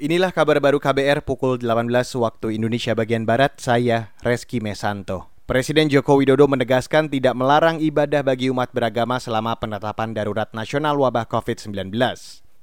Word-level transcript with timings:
Inilah 0.00 0.32
kabar 0.32 0.56
baru 0.64 0.80
KBR 0.80 1.20
pukul 1.28 1.60
18 1.60 1.92
waktu 2.24 2.56
Indonesia 2.56 2.96
bagian 2.96 3.28
Barat, 3.28 3.60
saya 3.60 4.16
Reski 4.24 4.56
Mesanto. 4.56 5.28
Presiden 5.44 5.92
Joko 5.92 6.16
Widodo 6.16 6.48
menegaskan 6.48 7.12
tidak 7.12 7.36
melarang 7.36 7.76
ibadah 7.84 8.24
bagi 8.24 8.48
umat 8.48 8.72
beragama 8.72 9.20
selama 9.20 9.60
penetapan 9.60 10.16
darurat 10.16 10.48
nasional 10.56 10.96
wabah 10.96 11.28
COVID-19. 11.28 11.92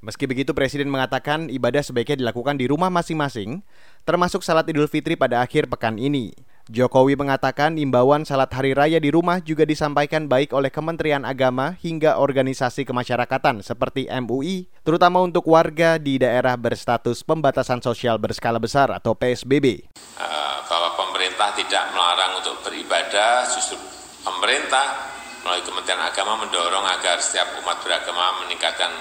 Meski 0.01 0.25
begitu, 0.25 0.57
Presiden 0.57 0.89
mengatakan 0.89 1.45
ibadah 1.53 1.85
sebaiknya 1.85 2.25
dilakukan 2.25 2.57
di 2.57 2.65
rumah 2.65 2.89
masing-masing, 2.89 3.61
termasuk 4.01 4.41
salat 4.41 4.65
Idul 4.73 4.89
Fitri 4.89 5.13
pada 5.13 5.37
akhir 5.45 5.69
pekan 5.69 6.01
ini. 6.01 6.33
Jokowi 6.67 7.15
mengatakan 7.15 7.79
imbauan 7.79 8.27
salat 8.27 8.51
hari 8.51 8.75
raya 8.75 8.99
di 8.99 9.07
rumah 9.07 9.39
juga 9.39 9.63
disampaikan 9.63 10.27
baik 10.27 10.51
oleh 10.51 10.67
Kementerian 10.67 11.23
Agama 11.23 11.79
hingga 11.79 12.19
organisasi 12.19 12.83
kemasyarakatan 12.83 13.63
seperti 13.63 14.11
MUI, 14.11 14.67
terutama 14.83 15.23
untuk 15.23 15.47
warga 15.47 15.95
di 15.95 16.19
daerah 16.19 16.59
berstatus 16.59 17.23
pembatasan 17.23 17.79
sosial 17.79 18.19
berskala 18.19 18.59
besar 18.59 18.91
atau 18.91 19.15
PSBB. 19.15 19.87
Eh, 20.19 20.57
bahwa 20.67 20.91
pemerintah 20.99 21.55
tidak 21.55 21.87
melarang 21.95 22.43
untuk 22.43 22.59
beribadah, 22.67 23.47
justru 23.47 23.79
pemerintah 24.27 25.07
melalui 25.47 25.63
Kementerian 25.63 26.03
Agama 26.03 26.35
mendorong 26.43 26.83
agar 26.99 27.23
setiap 27.23 27.47
umat 27.63 27.79
beragama 27.79 28.43
meningkatkan 28.43 28.91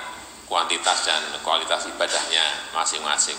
kuantitas 0.46 1.02
dan 1.02 1.18
kualitas 1.42 1.82
ibadahnya 1.90 2.70
masing-masing. 2.70 3.34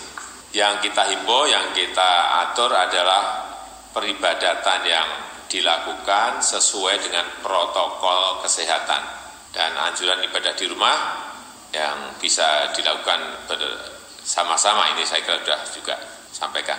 Yang 0.52 0.92
kita 0.92 1.16
himbau, 1.16 1.48
yang 1.48 1.72
kita 1.72 2.44
atur 2.44 2.68
adalah 2.76 3.47
peribadatan 3.92 4.80
yang 4.84 5.08
dilakukan 5.48 6.44
sesuai 6.44 7.00
dengan 7.08 7.24
protokol 7.40 8.44
kesehatan 8.44 9.02
dan 9.56 9.72
anjuran 9.80 10.20
ibadah 10.28 10.52
di 10.52 10.68
rumah 10.68 10.96
yang 11.72 12.16
bisa 12.20 12.72
dilakukan 12.76 13.48
bersama-sama 13.48 14.92
ini 14.96 15.04
saya 15.08 15.24
kira 15.24 15.40
sudah 15.40 15.60
juga 15.72 15.94
sampaikan. 16.32 16.78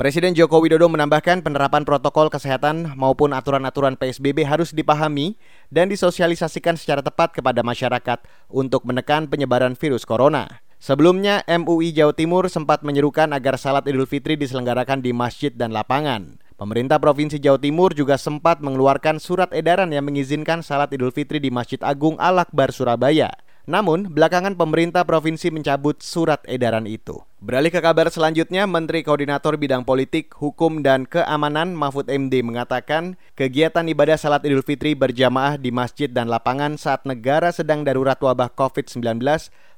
Presiden 0.00 0.32
Joko 0.32 0.64
Widodo 0.64 0.88
menambahkan 0.88 1.44
penerapan 1.44 1.84
protokol 1.84 2.32
kesehatan 2.32 2.96
maupun 2.96 3.36
aturan-aturan 3.36 4.00
PSBB 4.00 4.48
harus 4.48 4.72
dipahami 4.72 5.36
dan 5.68 5.92
disosialisasikan 5.92 6.80
secara 6.80 7.04
tepat 7.04 7.36
kepada 7.36 7.60
masyarakat 7.60 8.24
untuk 8.48 8.88
menekan 8.88 9.28
penyebaran 9.28 9.76
virus 9.76 10.08
corona. 10.08 10.64
Sebelumnya, 10.80 11.44
MUI 11.44 11.92
Jawa 11.92 12.16
Timur 12.16 12.48
sempat 12.48 12.80
menyerukan 12.80 13.28
agar 13.36 13.60
salat 13.60 13.84
Idul 13.84 14.08
Fitri 14.08 14.40
diselenggarakan 14.40 15.04
di 15.04 15.12
masjid 15.12 15.52
dan 15.52 15.76
lapangan. 15.76 16.40
Pemerintah 16.56 16.96
Provinsi 16.96 17.36
Jawa 17.36 17.60
Timur 17.60 17.92
juga 17.92 18.16
sempat 18.16 18.64
mengeluarkan 18.64 19.20
surat 19.20 19.52
edaran 19.52 19.92
yang 19.92 20.08
mengizinkan 20.08 20.64
salat 20.64 20.88
Idul 20.96 21.12
Fitri 21.12 21.36
di 21.36 21.52
Masjid 21.52 21.76
Agung 21.84 22.16
Al-Akbar 22.16 22.72
Surabaya. 22.72 23.28
Namun, 23.68 24.08
belakangan 24.08 24.56
pemerintah 24.56 25.04
provinsi 25.04 25.52
mencabut 25.52 26.00
surat 26.00 26.40
edaran 26.48 26.88
itu. 26.88 27.20
Beralih 27.44 27.68
ke 27.70 27.78
kabar 27.78 28.08
selanjutnya, 28.08 28.64
Menteri 28.64 29.04
Koordinator 29.04 29.60
Bidang 29.60 29.86
Politik, 29.86 30.32
Hukum, 30.34 30.80
dan 30.80 31.04
Keamanan 31.04 31.76
Mahfud 31.76 32.08
MD 32.08 32.40
mengatakan 32.40 33.20
kegiatan 33.38 33.84
ibadah 33.84 34.16
salat 34.16 34.42
Idul 34.48 34.64
Fitri 34.64 34.96
berjamaah 34.96 35.60
di 35.60 35.70
masjid 35.70 36.08
dan 36.08 36.32
lapangan 36.32 36.80
saat 36.80 37.04
negara 37.04 37.52
sedang 37.52 37.84
darurat 37.84 38.16
wabah 38.16 38.52
COVID-19 38.58 39.22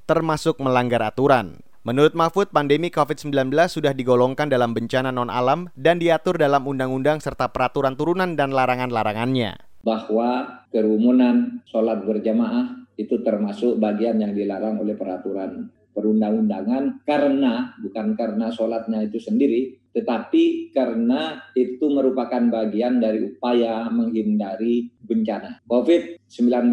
termasuk 0.06 0.58
melanggar 0.58 1.02
aturan. 1.02 1.62
Menurut 1.82 2.14
Mahfud, 2.14 2.54
pandemi 2.54 2.94
COVID-19 2.94 3.50
sudah 3.66 3.90
digolongkan 3.90 4.46
dalam 4.46 4.70
bencana 4.70 5.10
non-alam 5.10 5.66
dan 5.74 5.98
diatur 5.98 6.38
dalam 6.38 6.62
undang-undang 6.62 7.18
serta 7.18 7.50
peraturan 7.50 7.98
turunan 7.98 8.38
dan 8.38 8.54
larangan-larangannya. 8.54 9.58
Bahwa 9.82 10.62
kerumunan 10.70 11.58
sholat 11.66 12.06
berjamaah 12.06 12.86
itu 12.94 13.18
termasuk 13.26 13.82
bagian 13.82 14.22
yang 14.22 14.30
dilarang 14.30 14.78
oleh 14.78 14.94
peraturan 14.94 15.74
perundang-undangan 15.92 17.04
karena 17.04 17.76
bukan 17.82 18.16
karena 18.16 18.48
sholatnya 18.48 19.04
itu 19.04 19.20
sendiri, 19.20 19.76
tetapi 19.92 20.72
karena 20.72 21.44
itu 21.52 21.84
merupakan 21.92 22.40
bagian 22.48 22.98
dari 22.98 23.28
upaya 23.28 23.92
menghindari 23.92 24.88
bencana. 25.04 25.60
COVID-19 25.68 26.72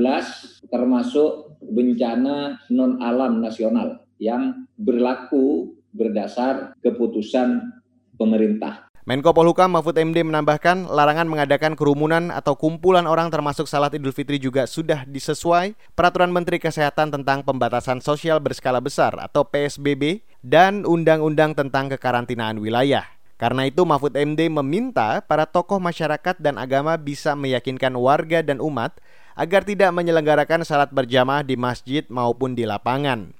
termasuk 0.69 1.59
bencana 1.61 2.61
non 2.71 3.01
alam 3.03 3.43
nasional 3.43 4.05
yang 4.21 4.65
berlaku 4.79 5.75
berdasar 5.93 6.77
keputusan 6.79 7.73
pemerintah. 8.15 8.89
Menko 9.09 9.33
Polhukam 9.33 9.73
Mahfud 9.73 9.97
MD 9.97 10.21
menambahkan 10.21 10.85
larangan 10.85 11.25
mengadakan 11.25 11.73
kerumunan 11.73 12.29
atau 12.29 12.53
kumpulan 12.53 13.09
orang 13.09 13.33
termasuk 13.33 13.65
salat 13.65 13.89
Idul 13.97 14.13
Fitri 14.13 14.37
juga 14.37 14.69
sudah 14.69 15.01
disesuai 15.01 15.73
Peraturan 15.97 16.29
Menteri 16.29 16.61
Kesehatan 16.61 17.09
tentang 17.09 17.41
Pembatasan 17.41 18.05
Sosial 18.05 18.37
Berskala 18.37 18.77
Besar 18.77 19.17
atau 19.17 19.49
PSBB 19.49 20.21
dan 20.45 20.85
Undang-Undang 20.85 21.57
tentang 21.57 21.89
Kekarantinaan 21.89 22.61
Wilayah. 22.61 23.18
Karena 23.39 23.63
itu 23.63 23.87
Mahfud 23.87 24.11
MD 24.19 24.51
meminta 24.51 25.23
para 25.23 25.47
tokoh 25.47 25.79
masyarakat 25.79 26.35
dan 26.43 26.59
agama 26.59 26.99
bisa 26.99 27.39
meyakinkan 27.39 27.95
warga 27.95 28.43
dan 28.43 28.59
umat 28.59 28.99
agar 29.39 29.63
tidak 29.63 29.95
menyelenggarakan 29.95 30.67
salat 30.67 30.91
berjamaah 30.91 31.47
di 31.47 31.55
masjid 31.55 32.03
maupun 32.11 32.51
di 32.51 32.67
lapangan. 32.67 33.31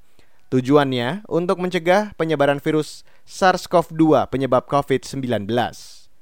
Tujuannya 0.48 1.28
untuk 1.28 1.60
mencegah 1.60 2.16
penyebaran 2.16 2.64
virus 2.64 3.04
SARS-CoV-2 3.28 4.32
penyebab 4.32 4.72
COVID-19. 4.72 5.46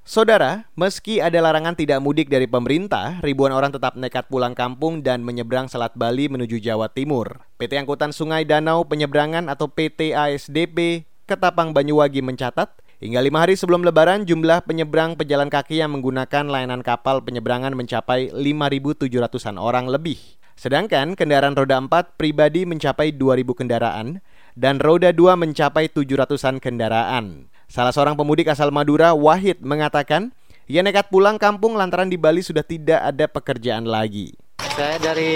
Saudara, 0.08 0.66
meski 0.74 1.22
ada 1.22 1.38
larangan 1.38 1.78
tidak 1.78 2.02
mudik 2.02 2.34
dari 2.34 2.50
pemerintah, 2.50 3.22
ribuan 3.22 3.54
orang 3.54 3.76
tetap 3.76 3.94
nekat 3.94 4.26
pulang 4.32 4.58
kampung 4.58 5.06
dan 5.06 5.22
menyeberang 5.22 5.70
Selat 5.70 5.94
Bali 5.94 6.32
menuju 6.32 6.58
Jawa 6.64 6.90
Timur. 6.90 7.46
PT 7.62 7.78
Angkutan 7.78 8.16
Sungai 8.16 8.48
Danau 8.48 8.88
Penyeberangan 8.88 9.52
atau 9.52 9.70
PT 9.70 10.16
ASDP 10.16 11.04
Ketapang 11.28 11.76
Banyuwangi 11.76 12.24
mencatat, 12.24 12.87
Hingga 12.98 13.22
lima 13.22 13.46
hari 13.46 13.54
sebelum 13.54 13.86
lebaran, 13.86 14.26
jumlah 14.26 14.66
penyeberang 14.66 15.14
pejalan 15.14 15.54
kaki 15.54 15.86
yang 15.86 15.94
menggunakan 15.94 16.50
layanan 16.50 16.82
kapal 16.82 17.22
penyeberangan 17.22 17.78
mencapai 17.78 18.34
5.700-an 18.34 19.62
orang 19.62 19.86
lebih. 19.86 20.18
Sedangkan 20.58 21.14
kendaraan 21.14 21.54
roda 21.54 21.78
4 21.78 22.18
pribadi 22.18 22.66
mencapai 22.66 23.14
2.000 23.14 23.54
kendaraan 23.54 24.18
dan 24.58 24.82
roda 24.82 25.14
2 25.14 25.38
mencapai 25.38 25.94
700-an 25.94 26.58
kendaraan. 26.58 27.46
Salah 27.70 27.94
seorang 27.94 28.18
pemudik 28.18 28.50
asal 28.50 28.74
Madura, 28.74 29.14
Wahid, 29.14 29.62
mengatakan 29.62 30.34
ia 30.66 30.82
nekat 30.82 31.14
pulang 31.14 31.38
kampung 31.38 31.78
lantaran 31.78 32.10
di 32.10 32.18
Bali 32.18 32.42
sudah 32.42 32.66
tidak 32.66 32.98
ada 32.98 33.30
pekerjaan 33.30 33.86
lagi. 33.86 34.34
Saya 34.74 34.98
dari 34.98 35.32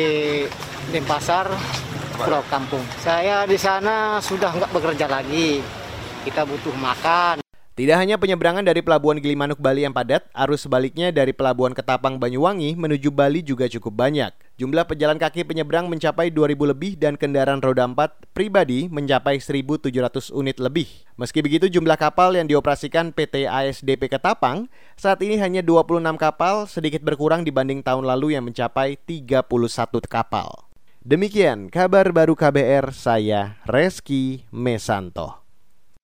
Denpasar, 0.90 1.46
Pulau 2.18 2.42
Kampung. 2.50 2.82
Saya 2.98 3.46
di 3.46 3.62
sana 3.62 4.18
sudah 4.18 4.50
nggak 4.50 4.74
bekerja 4.74 5.06
lagi. 5.06 5.62
Kita 6.26 6.42
butuh 6.42 6.74
makan. 6.74 7.51
Tidak 7.82 7.98
hanya 7.98 8.22
penyeberangan 8.22 8.62
dari 8.62 8.86
Pelabuhan 8.86 9.18
Gilimanuk 9.18 9.58
Bali 9.58 9.82
yang 9.82 9.90
padat, 9.90 10.30
arus 10.38 10.70
sebaliknya 10.70 11.10
dari 11.10 11.34
Pelabuhan 11.34 11.74
Ketapang 11.74 12.22
Banyuwangi 12.22 12.78
menuju 12.78 13.10
Bali 13.10 13.42
juga 13.42 13.66
cukup 13.66 14.06
banyak. 14.06 14.30
Jumlah 14.62 14.86
pejalan 14.86 15.18
kaki 15.18 15.42
penyeberang 15.50 15.90
mencapai 15.90 16.30
2000 16.30 16.62
lebih 16.78 16.94
dan 16.94 17.18
kendaraan 17.18 17.58
roda 17.58 17.90
4 17.90 18.38
pribadi 18.38 18.86
mencapai 18.86 19.42
1700 19.42 20.30
unit 20.30 20.62
lebih. 20.62 20.86
Meski 21.18 21.42
begitu 21.42 21.74
jumlah 21.74 21.98
kapal 21.98 22.38
yang 22.38 22.46
dioperasikan 22.46 23.18
PT 23.18 23.50
ASDP 23.50 24.14
Ketapang 24.14 24.70
saat 24.94 25.18
ini 25.26 25.42
hanya 25.42 25.66
26 25.66 26.06
kapal, 26.22 26.70
sedikit 26.70 27.02
berkurang 27.02 27.42
dibanding 27.42 27.82
tahun 27.82 28.06
lalu 28.06 28.38
yang 28.38 28.46
mencapai 28.46 28.94
31 29.10 29.50
kapal. 30.06 30.70
Demikian 31.02 31.74
kabar 31.74 32.14
baru 32.14 32.38
KBR 32.38 32.94
saya 32.94 33.58
Reski 33.66 34.46
Mesanto. 34.54 35.41